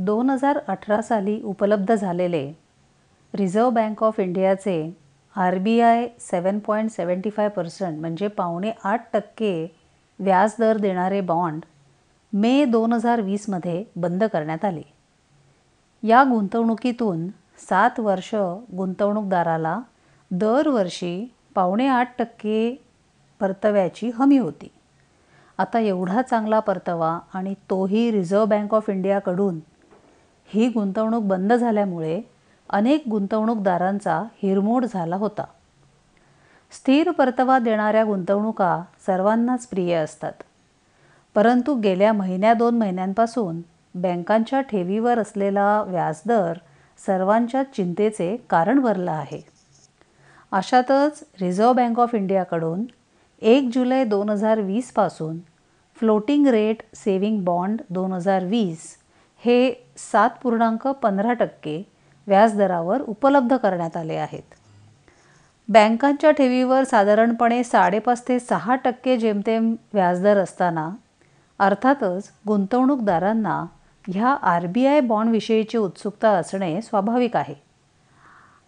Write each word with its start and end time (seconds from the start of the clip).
दोन 0.00 0.30
हजार 0.30 0.58
अठरा 0.68 1.00
साली 1.02 1.40
उपलब्ध 1.44 1.94
झालेले 1.94 2.52
रिझर्व्ह 3.34 3.70
बँक 3.70 4.02
ऑफ 4.02 4.20
इंडियाचे 4.20 4.96
R 5.36 5.58
B 5.58 5.80
I 5.80 6.06
seven 6.20 6.58
point 6.58 6.90
seventy 6.90 7.30
five 7.30 7.48
percent 7.48 7.98
म्हणजे 8.00 8.28
पावणे 8.28 8.70
आठ 8.84 9.08
टक्के 9.12 9.76
व्याजदर 10.18 10.76
देणारे 10.76 11.20
बॉन्ड 11.20 11.64
मे 12.32 12.64
दोन 12.64 12.92
हजार 12.92 13.20
वीसमध्ये 13.20 13.84
बंद 13.96 14.24
करण्यात 14.24 14.64
आले. 14.64 14.82
या 16.02 16.22
गुंतवणुकीतून 16.24 17.28
सात 17.68 18.00
वर्ष 18.00 18.34
गुंतवणूकदाराला 18.76 19.80
दरवर्षी 20.30 21.32
पावणे 21.54 21.86
आठ 21.86 22.18
टक्के 22.18 22.84
परतव्याची 23.40 24.10
हमी 24.14 24.38
होती. 24.38 24.68
आता 25.58 25.78
एवढा 25.78 26.22
चांगला 26.22 26.60
परतावा 26.60 27.18
आणि 27.34 27.54
तोही 27.70 28.10
रिझर्व्ह 28.10 28.46
बँक 28.46 28.74
ऑफ 28.74 28.90
इंडियाकडून 28.90 29.58
ही 30.48 30.68
गुंतवणूक 30.68 31.22
बंद 31.22 31.52
झाल्यामुळे 31.52 32.20
अनेक 32.70 33.02
गुंतवणूकदारांचा 33.08 34.22
हिरमोड 34.42 34.84
झाला 34.84 35.16
होता. 35.16 35.44
स्थिर 36.72 37.10
परतावा 37.10 37.58
देणाऱ्या 37.58 38.04
गुंतवणुका 38.04 38.82
सर्वांनाच 39.06 39.66
प्रिय 39.66 39.94
असतात. 39.94 40.32
परंतु 41.34 41.74
गेल्या 41.74 42.12
महिन्या 42.12 42.54
दोन 42.54 42.78
महिन्यांपासून 42.78 43.60
बँकांच्या 43.94 44.60
ठेवीवर 44.60 45.18
असलेला 45.18 45.82
व्याजदर 45.82 46.58
सर्वांच्या 47.06 47.62
चिंतेचे 47.62 48.36
कारण 48.50 48.78
भरला 48.78 49.12
आहे. 49.12 49.40
अशातच 50.52 51.24
रिझर्व्ह 51.40 51.72
बँक 51.72 52.00
ऑफ 52.00 52.14
इंडियाकडून 52.14 52.84
एक 53.42 53.70
जुलै 53.74 54.04
दोन 54.04 54.28
हजार 54.28 54.60
वीसपासून 54.60 55.38
फ्लोटिंग 55.96 56.46
रेट 56.46 56.82
सेविंग 56.94 57.44
बॉन्ड 57.44 57.80
दोन 57.90 58.12
हजार 58.12 58.44
वीस 58.44 58.96
हे 59.44 59.72
सात 59.96 60.30
पूर्णांक 60.42 60.86
पंधरा 60.88 61.32
टक्के 61.32 61.82
व्याजदरावर 62.26 63.02
उपलब्ध 63.02 63.56
करण्यात 63.56 63.96
आले 63.96 64.14
आहेत. 64.14 64.42
बँकांच्या 65.68 66.30
ठेवीवर 66.30 66.84
साधारणपणे 66.84 67.62
साडेपाच 67.64 68.22
ते 68.28 68.38
सहा 68.38 68.74
टक्के 68.74 69.16
जेमतेम 69.16 69.74
व्याजदर 69.94 70.36
असताना 70.36 70.88
अर्थातच 71.60 72.30
गुंतवणूकदारांना 72.46 73.64
ह्या 74.08 74.28
आर 74.28 74.66
बी 74.66 74.86
आय 74.86 75.00
बॉन्डविषयीची 75.00 75.78
उत्सुकता 75.78 76.30
असणे 76.30 76.80
स्वाभाविक 76.82 77.36
आहे. 77.36 77.54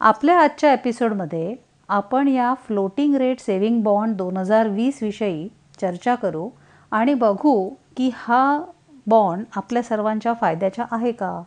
आपल्या 0.00 0.38
आजच्या 0.40 0.72
एपिसोडमध्ये 0.72 1.54
आपण 1.88 2.28
या 2.28 2.54
फ्लोटिंग 2.66 3.14
रेट 3.14 3.40
सेविंग 3.40 3.82
बॉन्ड 3.82 4.16
दोन 4.16 4.36
हजार 4.36 4.68
वीसविषयी 4.68 5.48
चर्चा 5.80 6.14
करू 6.14 6.48
आणि 6.90 7.14
बघू 7.14 7.68
की 7.96 8.10
हा 8.14 8.62
बॉन्ड 9.06 9.44
आपल्या 9.56 9.82
सर्वांच्या 9.82 10.32
फायद्याच्या 10.32 10.84
आहे 10.90 11.12
का? 11.12 11.42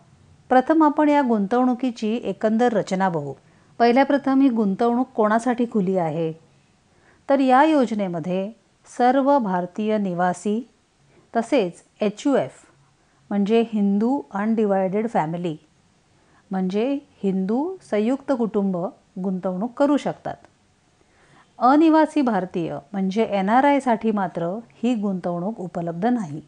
प्रथम 0.50 0.84
आपण 0.84 1.10
या 1.10 1.22
गुंतवणुकीची 1.22 2.22
एकंदर 2.24 2.74
रचना 2.74 3.10
बघू. 3.10 3.34
पहिल्या 3.80 4.06
प्रथम 4.06 4.42
ही 4.42 4.50
गुंतवणूक 4.50 5.08
कोणासाठी 5.16 5.66
खुली 5.72 5.98
आहे? 5.98 6.34
तर 7.30 7.40
या 7.40 7.64
योजनेमध्ये 7.64 8.52
सर्व 8.98 9.40
भारतीय 9.40 9.98
निवासी 9.98 10.70
तसेच 11.36 11.84
एच 12.02 12.24
यू 12.26 12.36
एफ 12.36 12.52
म्हणजे 13.30 13.64
हिंदू 13.74 14.22
अनडिवायडेड 14.32 15.10
फॅमिली 15.10 15.58
म्हणजे 16.52 17.00
हिंदू 17.24 17.76
संयुक्त 17.92 18.32
कुटुंब 18.32 18.78
गुंतवणूक 19.24 19.74
करू 19.74 19.98
शकतात. 19.98 20.36
अनिवासी 21.60 22.22
भारतीय 22.22 22.78
म्हणजे 22.92 23.24
एन 23.24 23.50
आर 23.50 23.66
आयसाठी 23.66 24.12
मात्र 24.12 24.60
ही 24.84 24.96
गुंतवणूक 24.96 25.60
उपलब्ध 25.60 26.06
नाही. 26.06 26.42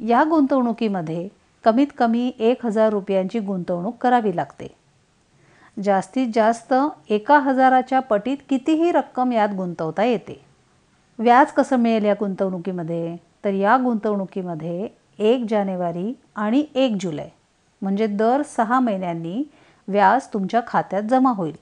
या 0.00 0.24
गुंतवणुकीमध्ये 0.24 1.28
कमीत 1.64 1.86
कमी 1.98 2.30
एक 2.38 2.66
हजार 2.66 2.90
रुपयांची 2.90 3.38
गुंतवणूक 3.38 3.96
करावी 3.96 4.36
लागते. 4.36 4.66
जास्तीत 5.82 6.28
जास्त 6.34 6.74
एका 7.10 7.38
हजाराच्या 7.38 8.00
पटीत 8.00 8.36
कितीही 8.48 8.92
रक्कम 8.92 9.32
यात 9.32 9.48
गुंतवता 9.48 10.04
येते. 10.04 10.40
व्याज 11.18 11.52
कसं 11.52 11.76
मिळेल 11.76 12.04
या 12.04 12.14
गुंतवणुकीमध्ये? 12.20 13.16
तर 13.44 13.52
या 13.52 13.76
गुंतवणुकीमध्ये 13.76 14.88
एक 15.18 15.44
जानेवारी 15.48 16.12
आणि 16.36 16.64
एक 16.74 16.96
जुलै 17.00 17.28
म्हणजे 17.82 18.06
दर 18.06 18.42
सहा 18.42 18.80
महिन्यांनी 18.80 19.42
व्याज 19.88 20.26
तुमच्या 20.32 20.60
खात्यात 20.66 21.02
जमा 21.02 21.30
होईल. 21.30 21.56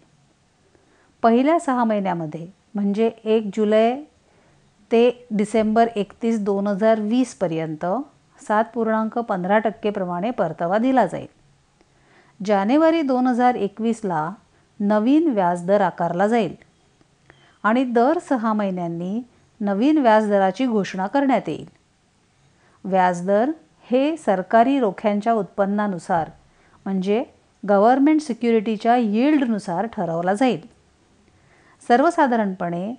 पहिल्या 1.23 1.59
सहा 1.61 1.85
महिन्यामध्ये 1.85 2.47
म्हणजे 2.75 3.11
एक 3.25 3.51
जुलै 3.57 3.97
ते 4.93 5.27
डिसेंबर 5.31 5.89
एकतीस 5.97 6.41
दोन 6.41 6.67
हजार 6.67 7.01
वीसपर्यंत 7.01 7.85
सात 8.41 8.65
पूर्णांक 8.75 9.19
पंधरा 9.19 9.59
टक्केप्रमाणे 9.59 10.31
परतावा 10.31 10.79
दिला 10.79 11.07
जाईल. 11.07 11.27
जानेवारी 12.45 13.03
दोन 13.03 13.27
हजार 13.27 13.55
एकवीसला 13.55 14.31
नवीन 14.81 15.31
व्याजदर 15.31 15.81
आकारला 15.81 16.27
जाईल 16.29 16.55
आणि 17.63 17.85
दर 17.85 18.19
सहा 18.19 18.53
महिन्यांनी 18.53 19.21
नवीन 19.61 19.99
व्याजदराची 19.99 20.67
घोषणा 20.67 21.07
करण्यात 21.07 21.49
येईल. 21.49 21.67
व्याजदर 22.85 23.51
हे 23.91 24.17
सरकारी 24.17 24.79
रोख्यांच्या 24.81 25.33
उत्पन्नानुसार 25.33 26.31
म्हणजे 26.85 27.25
गव्हर्मेंट 27.69 28.21
सिक्युरिटीच्या 28.21 28.97
यील्डनुसार 28.97 29.87
ठरवला 29.87 30.35
जाईल. 30.35 30.61
सर्वसाधारणपणे 31.89 32.95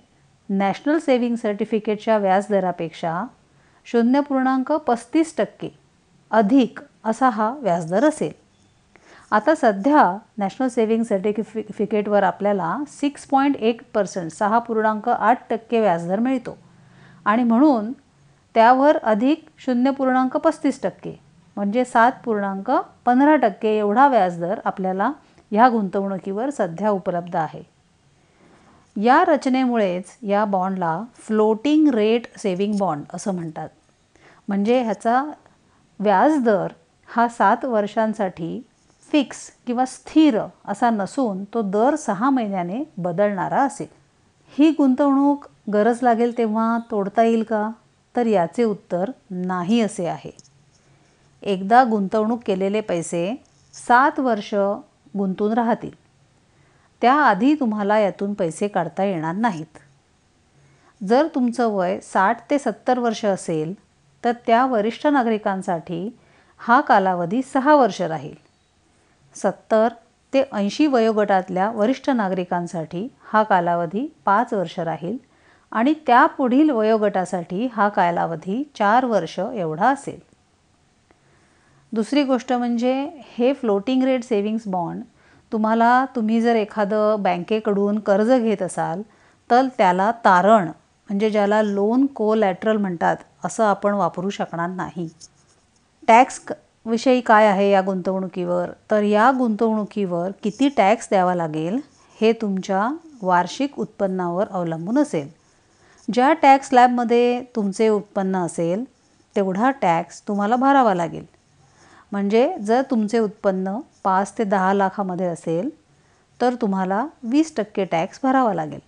नॅशनल 0.48 0.98
सेव्हिंग 0.98 1.34
सर्टिफिकेटच्या 1.34 2.18
व्याजदरापेक्षा 2.18 3.24
शून्य 3.92 4.20
पूर्णांक 4.20 4.72
पस्तीस 4.72 5.36
टक्के. 5.36 5.68
अधिक 6.30 6.78
असा 7.04 7.28
हा 7.28 7.54
व्याजदर 7.58 8.04
असेल. 8.04 8.32
आता 9.30 9.54
सध्या 9.54 10.18
नॅशनल 10.38 10.68
सेव्हिंग 10.68 11.02
सर्टिफिकेटवर 11.02 12.22
आपल्याला 12.22 12.76
सिक्स 12.88 13.26
पॉईंट 13.26 13.56
एट 13.56 13.76
पर्सेंट 13.94 14.30
सहा 14.30 14.58
पूर्णांक 14.58 15.08
आठ 15.08 15.38
टक्के 15.50 15.80
व्याजदर 15.80 16.18
मिळतो. 16.18 16.56
आणि 17.24 17.44
म्हणून 17.44 17.92
त्यावर 18.54 18.96
अधिक 18.96 19.46
शून्य 19.58 19.90
पूर्णांक 19.90 20.36
पस्तीस 20.36 20.82
टक्के 20.82 21.20
म्हणजे 21.56 21.84
सात 21.84 22.12
पूर्णांक 22.24 22.70
पंधरा 23.04 23.36
टक्के 23.36 23.78
एवढा 23.78 24.08
व्याजदर 24.08 24.60
आपल्याला 24.64 25.12
ह्या 25.50 25.68
गुंतवणुकीवर 25.68 26.50
सध्या 26.50 26.90
उपलब्ध 26.90 27.36
आहे. 27.36 27.62
या 28.96 29.24
रचनेमुळेच 29.24 30.04
या 30.22 30.44
बॉन्डला 30.44 31.02
फ्लोटिंग 31.14 31.88
रेट 31.88 32.38
सेविंग 32.38 32.76
बॉन्ड 32.78 33.04
असं 33.14 33.34
म्हणतात. 33.34 33.68
म्हणजे 34.48 34.82
ह्याचा 34.82 35.24
व्याजदर 36.00 36.66
हा 37.06 37.28
सात 37.28 37.64
वर्षांसाठी 37.64 38.66
फिक्स 39.12 39.50
किंवा 39.66 39.84
स्थिर 39.84 40.40
असा 40.64 40.90
नसून 40.90 41.44
तो 41.44 41.62
दर 41.62 41.96
सहा 41.96 42.30
महिन्याने 42.30 42.84
बदलणारा 42.96 43.62
असेल. 43.62 43.86
ही 44.58 44.70
गुंतवणूक 44.70 45.46
गरज 45.72 45.98
लागेल 46.02 46.38
तेव्हा 46.38 46.78
तोडता 46.90 47.22
येईल 47.22 47.42
का? 47.42 47.70
तर 48.16 48.26
याचे 48.26 48.64
उत्तर 48.64 49.10
नाही 49.30 49.80
असे 49.80 50.06
आहे. 50.06 50.30
एकदा 51.42 51.84
गुंतवणूक 51.84 52.40
केलेले 52.46 52.80
पैसे 52.80 53.42
सात 53.74 54.20
वर्ष 54.20 54.54
गुंतून 55.18 55.52
राहतील. 55.52 55.90
त्याआधी 57.00 57.54
तुम्हाला 57.54 57.98
यातून 57.98 58.34
पैसे 58.34 58.68
काढता 58.68 59.04
येणार 59.04 59.34
नाहीत. 59.34 59.78
जर 61.04 61.26
तुमचं 61.34 61.68
वय 61.68 62.00
साठ 62.00 62.50
ते 62.50 62.58
सत्तर 62.58 62.98
वर्ष 62.98 63.24
असेल 63.24 63.74
तर 64.24 64.32
त्या 64.46 64.64
वरिष्ठ 64.66 65.06
नागरिकांसाठी 65.06 66.18
हा 66.58 66.80
कालावधी 66.80 67.42
सहा 67.42 67.74
वर्ष 67.74 68.00
राहील. 68.02 68.34
सत्तर 69.34 69.88
ते 70.32 70.42
ऐंशी 70.52 70.86
वयोगटातल्या 70.86 71.70
वरिष्ठ 71.70 72.10
नागरिकांसाठी 72.10 73.06
हा 73.24 73.42
कालावधी 73.42 74.06
पाच 74.24 74.52
वर्ष 74.54 74.78
राहील 74.78 75.16
आणि 75.72 75.94
त्यापुढील 76.06 76.70
वयोगटासाठी 76.70 77.68
हा 77.72 77.88
कालावधी 77.88 78.62
चार 78.78 79.04
वर्ष 79.04 79.38
एवढा 79.38 79.88
असेल. 79.88 80.18
दुसरी 81.92 82.22
गोष्ट 82.22 82.52
म्हणजे 82.52 82.92
हे 83.38 83.52
फ्लोटिंग 83.52 84.02
रेट 84.02 84.24
सेविंग्स 84.24 84.62
बॉन्ड 84.66 85.02
तुम्हाला 85.52 86.04
तुम्ही 86.16 86.40
जर 86.40 86.56
एखादं 86.56 87.22
बँकेकडून 87.22 87.98
कर्ज 87.98 88.32
घेत 88.32 88.62
असाल 88.62 89.02
तर 89.50 89.66
त्याला 89.78 90.10
तारण 90.24 90.70
म्हणजे 91.08 91.30
ज्याला 91.30 91.62
लोन 91.62 92.06
कोलॅटरल 92.06 92.76
म्हणतात 92.76 93.16
असं 93.44 93.64
आपण 93.64 93.94
वापरू 93.94 94.30
शकणार 94.30 94.68
नाही. 94.68 95.08
टॅक्स 96.08 96.40
विषयी 96.86 97.20
काय 97.20 97.46
आहे 97.46 97.70
या 97.70 97.80
गुंतवणुकीवर? 97.80 98.70
तर 98.90 99.02
या 99.02 99.30
गुंतवणुकीवर 99.38 100.30
किती 100.42 100.68
टॅक्स 100.68 101.08
द्यावा 101.10 101.34
लागेल 101.34 101.78
हे 102.18 102.32
तुमच्या 102.32 102.88
वार्षिक 103.22 103.78
उत्पन्नावर 103.78 104.48
अवलंबून 104.50 104.98
असेल. 104.98 105.28
ज्या 106.08 106.32
टॅक्स 106.32 106.68
स्लॅबमध्ये 106.68 107.40
तुमचे 107.56 107.88
उत्पन्न 107.88 108.36
असेल 108.36 108.84
तेवढा 109.36 109.70
टॅक्स 109.82 110.22
तुम्हाला 110.28 110.56
भरावा 110.56 110.94
लागेल. 110.94 111.24
म्हणजे 112.12 112.48
जर 112.60 112.82
तुमचे 112.90 113.18
उत्पन्न 113.18 113.78
पाच 114.04 114.32
ते 114.38 114.44
दहा 114.44 114.72
लाखामध्ये 114.74 115.26
असेल 115.26 115.68
तर 116.40 116.54
तुम्हाला 116.54 117.06
वीस 117.22 117.54
टक्के 117.56 117.84
टॅक्स 117.84 118.20
भरावा 118.22 118.54
लागेल. 118.54 118.80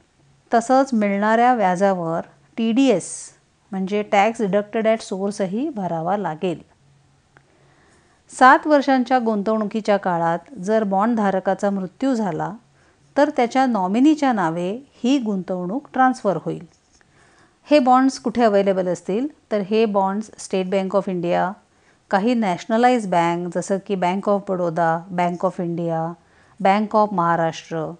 तसंच 0.50 0.90
मिळणाऱ्या 0.92 1.54
व्याजावर 1.54 2.26
टी 2.56 2.70
डी 2.72 2.88
एस 2.90 3.10
म्हणजे 3.72 4.02
टॅक्स 4.02 4.40
डिडक्टेड 4.42 4.86
ॲट 4.86 5.00
सोर्सही 5.00 5.68
भरावा 5.68 6.16
लागेल. 6.16 6.58
सात 8.32 8.66
वर्षांच्या 8.66 9.18
गुंतवणुकीच्या 9.18 9.96
काळात 9.96 10.52
जर 10.64 10.84
बॉन्डधारकाचा 10.84 11.70
मृत्यू 11.70 12.14
झाला 12.14 12.50
तर 13.16 13.30
त्याच्या 13.36 13.64
नॉमिनीच्या 13.66 14.32
नावे 14.32 14.70
ही 15.04 15.16
गुंतवणूक 15.18 15.88
ट्रान्स्फर 15.92 16.38
होईल. 16.44 16.64
हे 17.68 17.78
बॉन्ड्स 17.78 18.18
कुठे 18.20 18.44
अवेलेबल 18.44 18.88
असतील? 18.88 19.26
तर 19.52 19.60
हे 19.60 19.84
bonds 19.84 20.30
state 20.38 20.70
bank 20.70 20.96
of 20.96 21.08
India 21.08 21.50
काही 22.10 22.34
नॅशनलाइज 22.34 23.06
बँक 23.10 23.56
जसं 23.56 23.78
की 23.86 23.94
bank 23.94 24.28
of 24.28 24.42
Baroda 24.48 24.96
bank 25.10 25.44
of 25.44 25.60
India 25.60 26.12
bank 26.60 26.96
of 26.96 27.12
Maharashtra 27.12 27.90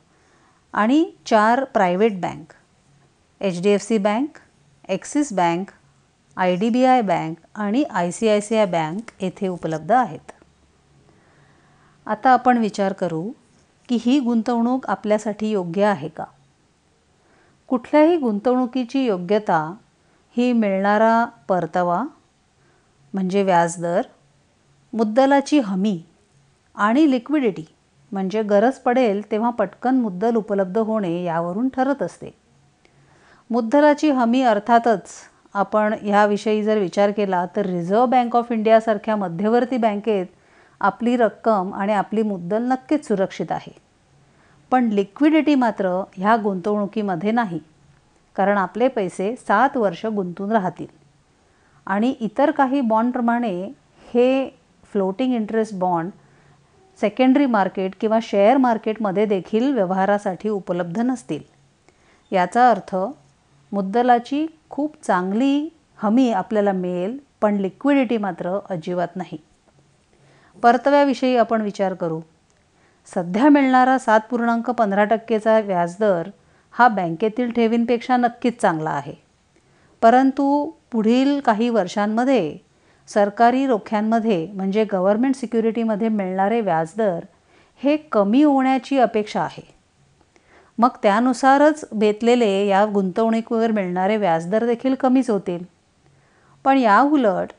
आणि 0.75 1.05
चार 1.27 1.65
private 1.65 2.21
bank 2.21 2.53
H 3.41 3.63
D 3.63 3.69
F 3.69 3.83
C 3.83 3.99
bank 3.99 4.39
Axis 4.89 5.33
bank 5.33 5.71
I 6.37 6.57
D 6.57 6.69
B 6.71 6.85
I 6.85 7.03
bank 7.03 7.37
आणि 7.55 7.83
I 7.83 8.11
C 8.11 8.29
I 8.29 8.41
C 8.41 8.57
I 8.57 8.67
bank 8.67 9.11
येथे 9.21 9.49
उपलब्ध 9.49 9.93
आहेत. 9.93 10.33
आता 12.07 12.31
आपण 12.31 12.59
विचार 12.59 12.93
करू 12.93 13.23
की 13.89 13.99
ही 14.01 14.19
गुंतवणूक 14.21 14.87
आपल्यासाठी 14.87 15.51
योग्य 15.51 15.85
आहे 15.85 16.09
का? 16.09 16.25
कुठल्याही 17.69 18.17
गुंतवणुकीची 18.17 19.05
योग्यता 19.07 19.75
ही 20.37 20.53
मिळणारा 20.53 21.25
परतावा 21.49 22.03
म्हणजे 23.15 23.43
व्याजदर 23.43 24.03
मुद्दलाची 24.93 25.59
हमी 25.59 26.01
आणि 26.77 27.11
लिक्विडिटी 27.11 27.65
म्हणजे 28.13 28.43
गरज 28.43 28.73
पडेल 28.73 29.31
तेव्हा 29.31 29.51
पटकन 29.51 29.95
मुद्दल 29.95 30.35
उपलब्ध 30.35 30.79
होणे 30.79 31.23
यावरून 31.23 31.69
ठरत 31.69 32.03
असते. 32.03 32.35
मुद्दलाची 33.51 34.11
हमी 34.11 34.43
अर्थातच 34.43 35.03
आपण 35.55 35.95
ह्याविषयी 36.03 36.63
जर 36.63 36.79
विचार 36.79 37.11
केला 37.11 37.47
तर 37.57 37.67
रिझर्व्ह 37.67 38.07
बँक 38.07 38.37
ऑफ 38.37 38.53
इंडियासारख्या 38.53 39.17
मध्यवर्ती 39.17 39.77
बँकेत 39.77 40.27
आपली 40.81 41.17
रक्कम 41.17 41.75
आणि 41.75 41.93
आपली 41.93 42.23
मुद्दल 42.23 42.63
नक्कीच 42.63 43.09
सुरक्षित 43.09 43.53
आहे. 43.53 43.73
पण 44.71 44.85
लिक्विडिटी 44.85 45.55
मात्र 45.55 46.03
ह्या 46.17 46.37
गुंतवणुकीमध्ये 46.37 47.31
नाही. 47.31 47.61
कारण 48.35 48.59
आपले 48.59 48.89
पैसे 48.89 49.37
सात 49.37 49.77
वर्ष 49.77 50.07
गुंतून 50.07 50.53
राहतील. 50.53 50.87
आणि 51.87 52.15
इतर 52.21 52.51
काही 52.51 52.81
बॉन्डप्रमाणे 52.81 53.65
हे 54.15 54.59
floating 54.93 55.35
interest 55.35 55.75
bond 55.75 56.11
secondary 57.01 57.47
market 57.47 57.93
किंवा 58.01 58.19
शेअर 58.23 58.57
मार्केटमध्ये 58.57 59.27
देखील 59.27 59.75
व्यवहारासाठी 59.75 60.49
उपलब्ध 60.49 61.01
नसतील. 61.01 61.41
याचा 62.33 62.71
अर्थ 62.71 62.97
मुद्दलाची 63.73 64.47
खूप 64.71 64.97
चांगली 65.03 65.69
हमी 65.97 66.33
आपल्याला 66.33 66.73
मिळेल 66.73 67.19
पण 67.41 67.55
लिक्विडिटी 67.55 68.17
मात्र 68.17 68.59
अजिबात 68.71 69.09
नाही. 69.17 69.39
परतव्याविषयी 70.63 71.37
आपण 71.37 71.61
विचार 71.61 71.95
करू. 71.95 72.21
सध्या 73.15 73.49
मिळणारा 73.49 73.99
सात 73.99 74.21
पूर्णांक 74.31 74.71
पंधरा 74.71 75.05
टक्केचा 75.05 75.61
व्याजदर 75.61 76.29
हा 76.73 76.89
बँकेतील 76.89 77.51
ठेवींपेक्षा 77.51 78.17
नक्कीच 78.17 78.61
चांगला 78.61 78.91
आहे. 78.91 79.15
परंतु 80.03 80.71
पुढील 80.93 81.41
काही 81.41 81.69
वर्षांमध्ये 81.69 82.57
सरकारी 83.13 83.67
रोख्यांमध्ये 83.67 84.51
म्हणजे 84.55 84.85
गव्हर्मेंट 84.85 85.35
सिक्युरिटीमध्ये 85.35 86.09
मिळणारे 86.09 86.61
व्याजदर 86.61 87.19
हे 87.83 87.97
कमी 87.97 88.43
होण्याची 88.43 88.99
अपेक्षा 88.99 89.41
आहे. 89.41 89.63
मग 90.79 90.89
त्यानुसारच 91.03 91.85
बेतलेले 91.93 92.67
या 92.67 92.87
गुंतवणुकीवर 92.87 93.71
मिळणारे 93.71 94.17
व्याजदर 94.17 94.67
देखील 94.67 94.95
कमीच 94.95 95.31
होतील. 95.31 95.65
पण 96.65 96.79
या 96.79 97.01
उलट 97.01 97.53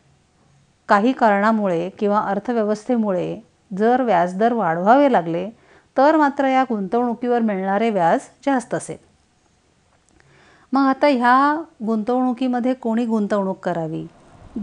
काही 0.87 1.11
कारणामुळे 1.11 1.89
किंवा 1.89 2.19
अर्थव्यवस्थेमुळे 2.19 3.39
जर 3.77 4.01
व्याजदर 4.01 4.53
वाढवावे 4.53 5.11
लागले 5.11 5.49
तर 5.97 6.15
मात्र 6.15 6.45
या 6.45 6.63
गुंतवणुकीवर 6.63 7.39
मिळणारे 7.39 7.89
व्याज 7.89 8.19
जास्त 8.45 8.73
असेल. 8.73 8.97
मग 10.73 10.81
आता 10.81 11.07
ह्या 11.07 11.61
गुंतवणुकीमध्ये 11.85 12.73
कोणी 12.73 13.05
गुंतवणूक 13.05 13.59
करावी? 13.59 14.05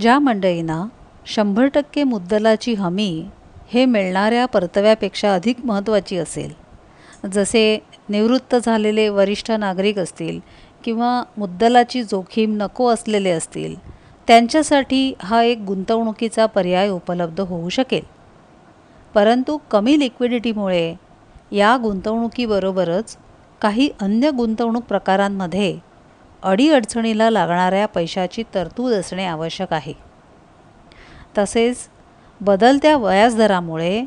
ज्या 0.01 0.19
मंडळींना 0.19 0.87
शंभर 1.27 1.67
टक्के 1.67 2.05
मुद्दलाची 2.05 2.75
हमी 2.75 3.27
हे 3.69 3.85
मिळणाऱ्या 3.85 4.47
परतव्यापेक्षा 4.47 5.35
अधिक 5.35 5.57
महत्त्वाची 5.65 6.17
असेल 6.17 6.53
जसे 7.33 7.79
निवृत्त 8.09 8.57
झालेले 8.67 9.09
वरिष्ठ 9.09 9.51
नागरिक 9.51 9.99
असतील 9.99 10.41
किंवा 10.85 11.23
मुद्दलाची 11.37 12.03
जोखीम 12.03 12.57
नको 12.57 12.89
असलेले 12.89 13.31
असतील 13.31 13.77
त्यांच्यासाठी 14.27 15.15
हा 15.21 15.43
एक 15.43 15.59
गुंतवणुकीचा 15.59 16.47
पर्याय 16.47 16.89
उपलब्ध 16.89 17.41
होऊ 17.41 17.69
शकेल. 17.69 18.03
परंतु 19.15 19.59
कमी 19.71 19.99
लिक्विडिटीमुळे 19.99 20.95
या 21.53 21.77
गुंतवणुकीबरोबरच 21.83 23.17
काही 23.61 23.91
अन्य 24.01 24.31
गुंतवणूक 24.31 24.83
प्रकारांमध्ये 24.83 25.79
अडीअडचणीला 26.43 27.31
लागणाऱ्या 27.31 27.87
पैशाची 27.87 28.43
तरतूद 28.55 28.93
असणे 28.93 29.27
आवश्यक 29.27 29.73
आहे. 29.73 29.93
तसेच 31.39 31.77
बदलत्या 32.41 32.97
व्याजदरामुळे 32.97 34.05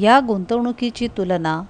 या 0.00 0.20
गुंतवणुकीची 0.26 1.08
तुलना 1.08 1.62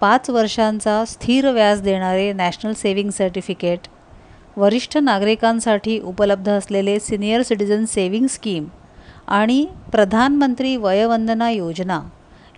पाच 0.00 0.30
वर्षांचा 0.30 1.04
स्थिर 1.04 1.50
व्याज 1.50 1.82
देणारे 1.82 2.32
नॅशनल 2.32 2.72
सेविंग 2.72 3.10
सर्टिफिकेट 3.10 3.78
वरिष्ठ 4.56 4.96
नागरिकांसाठी 4.96 6.00
उपलब्ध 6.00 6.50
असलेले 6.50 7.00
सिनियर 7.00 7.42
सिटिझन 7.42 7.84
सेविंग 7.84 8.26
स्कीम 8.26 8.64
आणि 9.26 9.66
प्रधानमंत्री 9.92 10.76
वयवंदना 10.76 11.50
योजना 11.50 12.00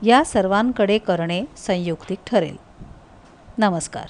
या 0.02 0.24
सर्वांकडे 0.24 0.98
करणे 0.98 1.44
संयुक्तिक 1.56 2.18
ठरेल. 2.26 2.56
नमस्कार. 3.58 4.06